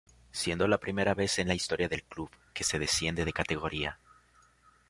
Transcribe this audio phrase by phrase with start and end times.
[0.31, 3.99] Siendo la primera vez en la historia del club, que se desciende de categoría.